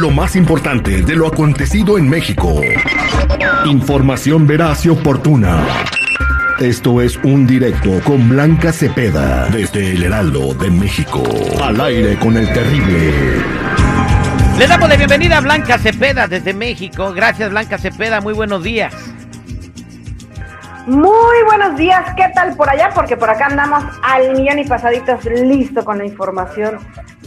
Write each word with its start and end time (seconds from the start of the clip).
Lo 0.00 0.10
más 0.10 0.34
importante 0.34 1.02
de 1.02 1.14
lo 1.14 1.26
acontecido 1.26 1.98
en 1.98 2.08
México. 2.08 2.58
Información 3.66 4.46
veraz 4.46 4.86
y 4.86 4.88
oportuna. 4.88 5.62
Esto 6.58 7.02
es 7.02 7.18
un 7.18 7.46
directo 7.46 8.00
con 8.04 8.26
Blanca 8.30 8.72
Cepeda 8.72 9.50
desde 9.50 9.90
el 9.90 10.04
Heraldo 10.04 10.54
de 10.54 10.70
México. 10.70 11.22
Al 11.62 11.78
aire 11.82 12.18
con 12.18 12.34
el 12.38 12.50
terrible. 12.50 13.12
Le 14.58 14.66
damos 14.66 14.88
la 14.88 14.96
bienvenida 14.96 15.36
a 15.36 15.40
Blanca 15.42 15.76
Cepeda 15.76 16.26
desde 16.26 16.54
México. 16.54 17.12
Gracias 17.12 17.50
Blanca 17.50 17.76
Cepeda, 17.76 18.22
muy 18.22 18.32
buenos 18.32 18.62
días. 18.62 18.94
Muy 20.86 21.44
buenos 21.44 21.76
días, 21.76 22.06
¿qué 22.16 22.24
tal 22.34 22.56
por 22.56 22.70
allá? 22.70 22.88
Porque 22.94 23.18
por 23.18 23.28
acá 23.28 23.48
andamos 23.48 23.84
al 24.02 24.32
millón 24.32 24.60
y 24.60 24.64
pasaditos 24.64 25.22
listo 25.26 25.84
con 25.84 25.98
la 25.98 26.06
información 26.06 26.78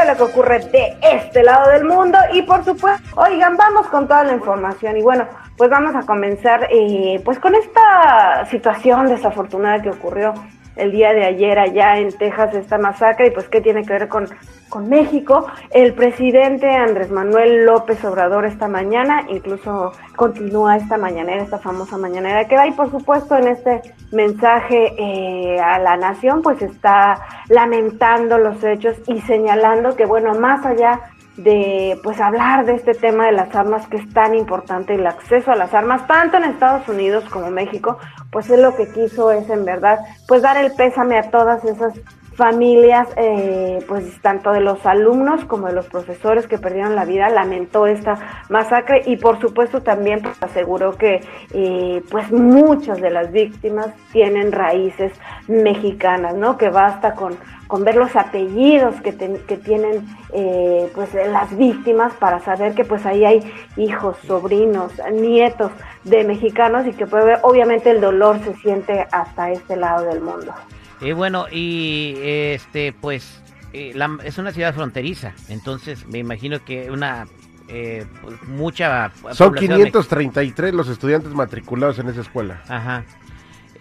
de 0.00 0.06
lo 0.12 0.16
que 0.16 0.22
ocurre 0.22 0.58
de 0.58 0.96
este 1.02 1.42
lado 1.42 1.70
del 1.70 1.84
mundo. 1.84 2.18
Y 2.32 2.42
por 2.42 2.64
supuesto, 2.64 3.02
oigan, 3.16 3.56
vamos 3.56 3.86
con 3.88 4.06
toda 4.06 4.24
la 4.24 4.32
información. 4.32 4.96
Y 4.96 5.02
bueno, 5.02 5.26
pues 5.56 5.70
vamos 5.70 5.94
a 5.94 6.06
comenzar 6.06 6.68
eh, 6.70 7.20
pues 7.24 7.38
con 7.38 7.54
esta 7.54 8.46
situación 8.50 9.06
desafortunada 9.06 9.82
que 9.82 9.90
ocurrió 9.90 10.34
el 10.76 10.90
día 10.90 11.12
de 11.12 11.24
ayer 11.24 11.58
allá 11.58 11.98
en 11.98 12.10
Texas 12.16 12.54
esta 12.54 12.78
masacre 12.78 13.28
y 13.28 13.30
pues 13.30 13.48
qué 13.48 13.60
tiene 13.60 13.82
que 13.82 13.92
ver 13.92 14.08
con, 14.08 14.28
con 14.74 14.88
México. 14.88 15.46
El 15.70 15.94
presidente 15.94 16.68
Andrés 16.68 17.08
Manuel 17.08 17.64
López 17.64 18.04
Obrador 18.04 18.44
esta 18.44 18.66
mañana 18.66 19.24
incluso 19.28 19.92
continúa 20.16 20.76
esta 20.76 20.98
mañanera, 20.98 21.44
esta 21.44 21.60
famosa 21.60 21.96
mañanera 21.96 22.48
que 22.48 22.56
va 22.56 22.66
y 22.66 22.72
por 22.72 22.90
supuesto 22.90 23.36
en 23.36 23.46
este 23.46 23.82
mensaje 24.10 24.92
eh, 24.98 25.60
a 25.60 25.78
la 25.78 25.96
nación 25.96 26.42
pues 26.42 26.60
está 26.60 27.20
lamentando 27.48 28.36
los 28.36 28.64
hechos 28.64 28.96
y 29.06 29.20
señalando 29.20 29.94
que 29.94 30.06
bueno, 30.06 30.34
más 30.34 30.66
allá 30.66 31.02
de 31.36 31.96
pues 32.02 32.20
hablar 32.20 32.66
de 32.66 32.74
este 32.74 32.94
tema 32.94 33.26
de 33.26 33.32
las 33.32 33.54
armas 33.54 33.86
que 33.86 33.98
es 33.98 34.08
tan 34.12 34.34
importante 34.34 34.94
el 34.94 35.06
acceso 35.06 35.52
a 35.52 35.56
las 35.56 35.72
armas 35.72 36.04
tanto 36.08 36.36
en 36.36 36.44
Estados 36.44 36.88
Unidos 36.88 37.24
como 37.30 37.50
México 37.50 37.98
pues 38.32 38.50
es 38.50 38.58
lo 38.58 38.74
que 38.74 38.88
quiso 38.92 39.30
es 39.30 39.48
en 39.50 39.64
verdad 39.64 40.00
pues 40.26 40.42
dar 40.42 40.56
el 40.56 40.72
pésame 40.72 41.16
a 41.16 41.30
todas 41.30 41.64
esas 41.64 41.94
familias 42.36 43.08
eh, 43.16 43.78
pues 43.86 44.20
tanto 44.20 44.52
de 44.52 44.60
los 44.60 44.84
alumnos 44.86 45.44
como 45.44 45.68
de 45.68 45.74
los 45.74 45.86
profesores 45.86 46.46
que 46.46 46.58
perdieron 46.58 46.94
la 46.94 47.04
vida 47.04 47.28
lamentó 47.28 47.86
esta 47.86 48.44
masacre 48.48 49.02
y 49.06 49.16
por 49.16 49.40
supuesto 49.40 49.82
también 49.82 50.20
pues, 50.22 50.36
aseguró 50.42 50.96
que 50.96 51.20
eh, 51.52 52.02
pues 52.10 52.30
muchas 52.32 53.00
de 53.00 53.10
las 53.10 53.30
víctimas 53.32 53.88
tienen 54.12 54.52
raíces 54.52 55.12
mexicanas 55.48 56.34
no 56.34 56.56
que 56.56 56.70
basta 56.70 57.14
con 57.14 57.36
con 57.66 57.84
ver 57.84 57.96
los 57.96 58.14
apellidos 58.14 59.00
que, 59.00 59.16
que 59.16 59.56
tienen 59.56 60.06
eh, 60.32 60.90
pues 60.94 61.14
las 61.14 61.56
víctimas 61.56 62.12
para 62.14 62.40
saber 62.40 62.74
que 62.74 62.84
pues 62.84 63.06
ahí 63.06 63.24
hay 63.24 63.52
hijos, 63.76 64.16
sobrinos, 64.26 64.92
nietos 65.12 65.72
de 66.04 66.24
mexicanos 66.24 66.86
y 66.86 66.92
que 66.92 67.06
puede 67.06 67.36
obviamente 67.42 67.90
el 67.90 68.00
dolor 68.00 68.38
se 68.44 68.54
siente 68.56 69.06
hasta 69.10 69.50
este 69.50 69.76
lado 69.76 70.04
del 70.04 70.20
mundo. 70.20 70.52
Y 71.00 71.12
bueno, 71.12 71.46
y 71.50 72.14
este 72.18 72.92
pues 72.92 73.40
eh, 73.72 73.94
es 74.24 74.38
una 74.38 74.52
ciudad 74.52 74.74
fronteriza, 74.74 75.32
entonces 75.48 76.06
me 76.06 76.18
imagino 76.18 76.64
que 76.64 76.90
una 76.90 77.26
eh, 77.68 78.04
pues, 78.20 78.42
mucha 78.44 79.10
son 79.32 79.54
533 79.54 80.74
los 80.74 80.88
estudiantes 80.88 81.32
matriculados 81.32 81.98
en 81.98 82.08
esa 82.08 82.20
escuela. 82.20 82.62
Ajá. 82.68 83.04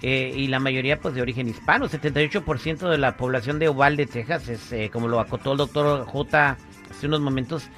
Eh, 0.01 0.33
y 0.35 0.47
la 0.47 0.59
mayoría 0.59 0.99
pues 0.99 1.15
de 1.15 1.21
origen 1.21 1.47
hispano. 1.47 1.87
78% 1.87 2.89
de 2.89 2.97
la 2.97 3.15
población 3.15 3.57
de 3.57 3.69
Uvalde, 3.69 4.05
Texas, 4.05 4.49
es 4.49 4.71
eh, 4.73 4.89
como 4.91 5.07
lo 5.07 5.19
acotó 5.19 5.53
el 5.53 5.57
doctor 5.57 6.05
J 6.05 6.57
hace 6.91 7.07
unos 7.07 7.21
momentos, 7.21 7.69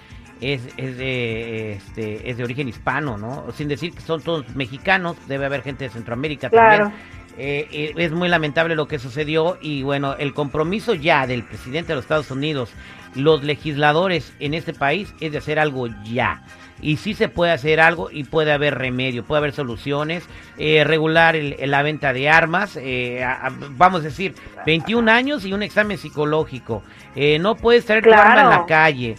es, 0.42 0.62
es, 0.76 0.98
de, 0.98 1.74
este, 1.74 2.30
es 2.30 2.38
de 2.38 2.44
origen 2.44 2.68
hispano, 2.68 3.18
¿no? 3.18 3.46
Sin 3.54 3.68
decir 3.68 3.94
que 3.94 4.02
son 4.02 4.22
todos 4.22 4.56
mexicanos, 4.56 5.16
debe 5.28 5.46
haber 5.46 5.62
gente 5.62 5.86
de 5.86 5.92
Centroamérica 5.92 6.50
también. 6.50 6.92
Eh, 7.38 7.94
es 7.98 8.12
muy 8.12 8.30
lamentable 8.30 8.76
lo 8.76 8.88
que 8.88 9.00
sucedió 9.00 9.58
y 9.62 9.84
bueno, 9.84 10.16
el 10.18 10.34
compromiso 10.34 10.94
ya 10.94 11.28
del 11.28 11.44
presidente 11.44 11.90
de 11.90 11.96
los 11.96 12.06
Estados 12.06 12.32
Unidos, 12.32 12.70
los 13.16 13.44
legisladores 13.44 14.34
en 14.40 14.54
este 14.54 14.74
país 14.74 15.14
es 15.20 15.32
de 15.32 15.40
hacer 15.40 15.60
algo 15.60 15.88
ya. 16.04 16.44
Y 16.82 16.98
sí 16.98 17.14
se 17.14 17.30
puede 17.30 17.54
hacer 17.54 17.80
algo 17.80 18.12
y 18.12 18.26
puede 18.26 18.52
haber 18.52 18.78
remedio, 18.78 19.24
puede 19.24 19.40
haber 19.40 19.54
soluciones, 19.54 20.28
eh, 20.58 20.84
regular 20.84 21.36
la 21.36 21.82
venta 21.84 22.12
de 22.12 22.30
armas, 22.30 22.78
eh, 22.80 23.26
vamos 23.72 24.02
a 24.02 24.06
decir, 24.06 24.36
21 24.66 25.10
años 25.10 25.46
y 25.46 25.54
un 25.54 25.64
examen 25.64 25.98
psicológico, 25.98 26.84
eh, 27.16 27.40
no 27.40 27.56
puedes 27.56 27.86
traer 27.86 28.04
tu 28.04 28.14
arma 28.14 28.42
en 28.42 28.50
la 28.50 28.66
calle. 28.66 29.16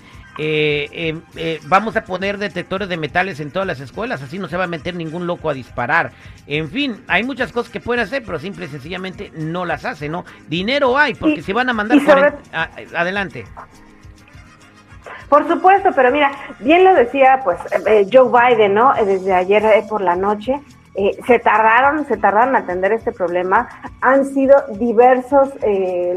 Vamos 1.68 1.96
a 1.96 2.04
poner 2.04 2.38
detectores 2.38 2.88
de 2.88 2.96
metales 2.96 3.40
en 3.40 3.50
todas 3.50 3.66
las 3.66 3.80
escuelas, 3.80 4.22
así 4.22 4.38
no 4.38 4.48
se 4.48 4.56
va 4.56 4.64
a 4.64 4.68
meter 4.68 4.94
ningún 4.94 5.26
loco 5.26 5.50
a 5.50 5.54
disparar. 5.54 6.12
En 6.46 6.70
fin, 6.70 7.02
hay 7.08 7.22
muchas 7.22 7.52
cosas 7.52 7.72
que 7.72 7.80
pueden 7.80 8.04
hacer, 8.04 8.22
pero 8.24 8.38
simple 8.38 8.66
y 8.66 8.68
sencillamente 8.68 9.32
no 9.34 9.64
las 9.64 9.84
hace, 9.84 10.08
¿no? 10.08 10.24
Dinero 10.48 10.96
hay, 10.98 11.14
porque 11.14 11.42
se 11.42 11.52
van 11.52 11.68
a 11.68 11.72
mandar... 11.72 12.36
adelante. 12.94 13.46
Por 15.28 15.46
supuesto, 15.48 15.90
pero 15.94 16.12
mira, 16.12 16.30
bien 16.60 16.84
lo 16.84 16.94
decía 16.94 17.40
pues 17.42 17.58
eh, 17.86 18.06
Joe 18.12 18.30
Biden, 18.30 18.74
¿no? 18.74 18.94
Eh, 18.96 19.04
desde 19.04 19.32
ayer 19.32 19.64
eh, 19.64 19.84
por 19.88 20.00
la 20.00 20.14
noche, 20.14 20.60
se 21.26 21.38
tardaron, 21.38 22.06
se 22.06 22.16
tardaron 22.16 22.50
en 22.50 22.62
atender 22.62 22.92
este 22.92 23.12
problema. 23.12 23.68
Han 24.00 24.24
sido 24.24 24.54
diversos 24.78 25.50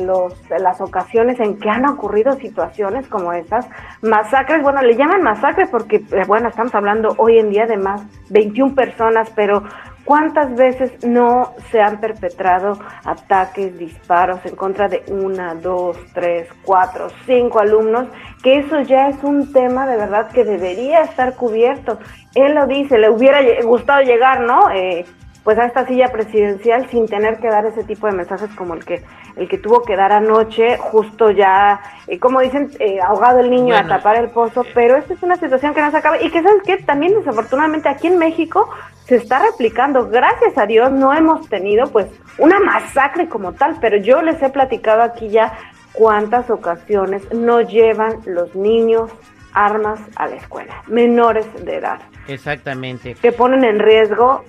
los, 0.02 0.34
las 0.50 0.80
ocasiones 0.82 1.40
en 1.40 1.60
que 1.60 1.70
han 1.70 1.86
ocurrido 1.88 2.34
situaciones 2.34 3.08
como 3.08 3.34
estas, 3.34 3.68
masacres, 4.02 4.62
bueno, 4.62 4.82
le 4.82 4.96
llaman 4.96 5.22
masacres 5.22 5.70
porque, 5.70 6.04
bueno, 6.28 6.50
estamos 6.50 6.74
hablando 6.76 7.14
hoy 7.18 7.38
en 7.38 7.50
día 7.50 7.66
de 7.66 7.78
más 7.78 8.02
21 8.30 8.76
personas, 8.76 9.30
pero 9.36 9.64
¿Cuántas 10.10 10.56
veces 10.56 11.06
no 11.06 11.54
se 11.70 11.80
han 11.80 12.00
perpetrado 12.00 12.80
ataques, 13.06 13.78
disparos 13.78 14.44
en 14.44 14.56
contra 14.56 14.88
de 14.88 15.04
una, 15.08 15.54
dos, 15.54 15.98
tres, 16.16 16.48
cuatro, 16.64 17.10
cinco 17.28 17.60
alumnos? 17.60 18.08
Que 18.42 18.58
eso 18.58 18.82
ya 18.82 19.10
es 19.10 19.24
un 19.24 19.54
tema 19.54 19.86
de 19.86 19.98
verdad 19.98 20.32
que 20.32 20.44
debería 20.44 21.04
estar 21.04 21.36
cubierto. 21.36 22.00
Él 22.34 22.56
lo 22.56 22.66
dice, 22.66 22.98
le 22.98 23.12
hubiera 23.12 23.40
gustado 23.62 24.02
llegar, 24.02 24.40
¿no? 24.40 24.72
Eh, 24.72 25.06
pues 25.50 25.58
a 25.58 25.66
esta 25.66 25.88
silla 25.88 26.12
presidencial 26.12 26.88
sin 26.92 27.08
tener 27.08 27.40
que 27.40 27.48
dar 27.48 27.66
ese 27.66 27.84
tipo 27.84 28.06
de 28.06 28.14
mensajes 28.14 28.52
como 28.52 28.76
el 28.76 28.86
que 28.86 29.02
el 29.36 29.50
que 29.50 29.58
tuvo 29.58 29.82
que 29.82 29.96
dar 29.96 30.12
anoche, 30.12 30.78
justo 30.78 31.32
ya, 31.32 31.82
eh, 32.06 32.20
como 32.20 32.40
dicen, 32.40 32.70
eh, 32.78 33.00
ahogado 33.02 33.40
el 33.40 33.50
niño 33.50 33.76
a 33.76 33.88
tapar 33.88 34.18
el 34.18 34.30
pozo, 34.30 34.64
pero 34.76 34.96
esta 34.96 35.16
es 35.16 35.24
una 35.24 35.38
situación 35.38 35.74
que 35.74 35.82
no 35.82 35.90
se 35.90 35.98
acaba 35.98 36.22
y 36.22 36.30
que 36.30 36.44
sabes 36.44 36.62
que 36.62 36.78
también 36.84 37.16
desafortunadamente 37.16 37.90
aquí 37.90 38.06
en 38.06 38.20
México 38.20 38.70
se 39.08 39.16
está 39.16 39.40
replicando. 39.40 40.08
Gracias 40.08 40.56
a 40.56 40.68
Dios 40.68 40.92
no 40.92 41.16
hemos 41.16 41.50
tenido 41.50 41.88
pues 41.88 42.06
una 42.38 42.60
masacre 42.60 43.28
como 43.28 43.54
tal, 43.54 43.78
pero 43.82 43.98
yo 43.98 44.22
les 44.22 44.40
he 44.44 44.50
platicado 44.50 45.02
aquí 45.02 45.30
ya 45.30 45.58
cuántas 45.94 46.48
ocasiones 46.52 47.24
no 47.34 47.62
llevan 47.62 48.20
los 48.28 48.54
niños 48.54 49.10
armas 49.54 50.00
a 50.16 50.28
la 50.28 50.36
escuela, 50.36 50.84
menores 50.86 51.48
de 51.66 51.78
edad. 51.78 52.00
Exactamente. 52.28 53.16
Que 53.16 53.32
ponen 53.32 53.64
en 53.64 53.80
riesgo 53.80 54.46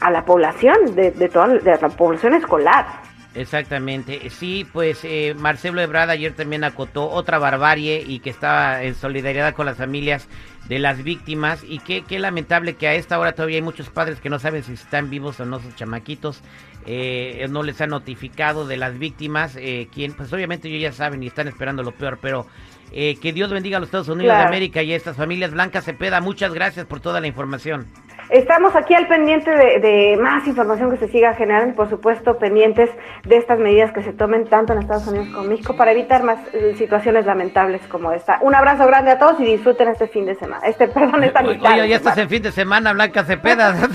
a 0.00 0.10
la 0.10 0.24
población, 0.24 0.94
de, 0.94 1.10
de 1.10 1.28
toda 1.28 1.48
de 1.48 1.78
la 1.80 1.88
población 1.88 2.34
escolar. 2.34 2.86
Exactamente, 3.32 4.28
sí, 4.30 4.66
pues 4.72 5.04
eh, 5.04 5.34
Marcelo 5.38 5.80
Ebrard 5.80 6.10
ayer 6.10 6.32
también 6.32 6.64
acotó 6.64 7.08
otra 7.08 7.38
barbarie 7.38 8.02
y 8.04 8.18
que 8.18 8.30
estaba 8.30 8.82
en 8.82 8.96
solidaridad 8.96 9.54
con 9.54 9.66
las 9.66 9.76
familias 9.76 10.28
de 10.68 10.80
las 10.80 11.04
víctimas 11.04 11.62
y 11.62 11.78
qué, 11.78 12.02
qué 12.02 12.18
lamentable 12.18 12.74
que 12.74 12.88
a 12.88 12.94
esta 12.94 13.20
hora 13.20 13.32
todavía 13.32 13.58
hay 13.58 13.62
muchos 13.62 13.88
padres 13.88 14.20
que 14.20 14.30
no 14.30 14.40
saben 14.40 14.64
si 14.64 14.72
están 14.72 15.10
vivos 15.10 15.38
o 15.38 15.44
no 15.44 15.60
sus 15.60 15.76
chamaquitos, 15.76 16.42
eh, 16.86 17.46
no 17.50 17.62
les 17.62 17.80
han 17.80 17.90
notificado 17.90 18.66
de 18.66 18.76
las 18.76 18.98
víctimas, 18.98 19.56
eh, 19.56 19.88
quien 19.92 20.12
pues 20.14 20.32
obviamente 20.32 20.66
ellos 20.66 20.82
ya 20.82 20.92
saben 20.92 21.22
y 21.22 21.28
están 21.28 21.46
esperando 21.46 21.84
lo 21.84 21.92
peor, 21.92 22.18
pero 22.20 22.46
eh, 22.92 23.14
que 23.22 23.32
Dios 23.32 23.52
bendiga 23.52 23.76
a 23.76 23.80
los 23.80 23.88
Estados 23.88 24.08
Unidos 24.08 24.36
de 24.36 24.42
América 24.42 24.82
y 24.82 24.92
a 24.92 24.96
estas 24.96 25.16
familias. 25.16 25.52
Blanca 25.52 25.82
Cepeda, 25.82 26.20
muchas 26.20 26.52
gracias 26.52 26.86
por 26.86 26.98
toda 26.98 27.20
la 27.20 27.28
información. 27.28 27.86
Estamos 28.30 28.76
aquí 28.76 28.94
al 28.94 29.08
pendiente 29.08 29.50
de, 29.50 30.16
más 30.20 30.46
información 30.46 30.90
que 30.90 30.98
se 30.98 31.08
siga 31.08 31.34
generando 31.34 31.70
y 31.70 31.72
por 31.72 31.90
supuesto 31.90 32.38
pendientes 32.38 32.88
de 33.24 33.36
estas 33.36 33.58
medidas 33.58 33.92
que 33.92 34.02
se 34.02 34.12
tomen 34.12 34.46
tanto 34.46 34.72
en 34.72 34.80
Estados 34.80 35.08
Unidos 35.08 35.28
como 35.30 35.42
en 35.42 35.48
México 35.50 35.76
para 35.76 35.90
evitar 35.90 36.22
más 36.22 36.38
eh, 36.52 36.74
situaciones 36.78 37.26
lamentables 37.26 37.82
como 37.88 38.12
esta. 38.12 38.38
Un 38.42 38.54
abrazo 38.54 38.86
grande 38.86 39.10
a 39.10 39.18
todos 39.18 39.40
y 39.40 39.44
disfruten 39.44 39.88
este 39.88 40.06
fin 40.06 40.26
de 40.26 40.36
semana. 40.36 40.64
Este, 40.64 40.86
perdón, 40.86 41.24
esta 41.24 41.42
mitad. 41.42 41.72
Oye, 41.72 41.88
ya 41.88 41.96
estás 41.96 42.18
en 42.18 42.28
fin 42.28 42.42
de 42.42 42.52
semana, 42.52 42.92
Blanca 42.92 43.24
Cepeda. 43.24 43.74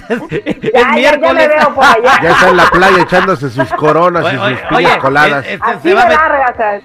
ya, 0.73 0.87
miércoles. 0.89 1.49
Ya, 1.49 1.57
veo 1.57 1.73
por 1.73 1.85
allá. 1.85 2.19
ya 2.21 2.31
está 2.31 2.49
en 2.49 2.57
la 2.57 2.65
playa 2.65 3.01
echándose 3.03 3.49
sus 3.49 3.71
coronas 3.73 4.33
y 4.33 4.37
sus 4.37 4.59
piñas 4.69 4.97
coladas. 4.97 5.45
Así 5.61 5.93
va 5.93 6.09
larga, 6.09 6.81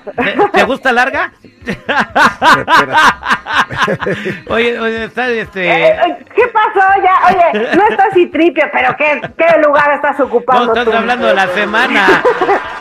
¿Te 0.52 0.64
gusta 0.64 0.92
larga? 0.92 1.32
oye, 4.48 4.80
oye, 4.80 5.04
está 5.04 5.28
este. 5.28 5.68
Eh, 5.68 5.90
eh, 5.90 6.24
¿Qué 6.34 6.48
pasó 6.48 6.80
ya? 7.02 7.14
Oye, 7.28 7.39
no 7.76 7.84
estás 7.88 8.08
tripia, 8.32 8.70
pero 8.72 8.96
¿qué, 8.96 9.20
¿qué 9.36 9.58
lugar 9.60 9.92
estás 9.94 10.18
ocupando? 10.20 10.74
No, 10.74 10.80
estás 10.80 10.94
hablando 10.94 11.26
de 11.26 11.34
la 11.34 11.46
semana. 11.48 12.22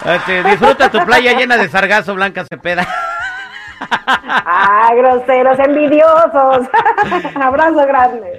Este, 0.05 0.43
disfruta 0.43 0.89
tu 0.89 0.99
playa 1.05 1.33
llena 1.33 1.57
de 1.57 1.67
sargazo, 1.69 2.15
Blanca 2.15 2.45
Cepeda. 2.45 2.87
ah, 4.07 4.89
groseros, 4.95 5.59
envidiosos. 5.59 6.67
Abrazo 7.35 7.85
grande. 7.85 8.33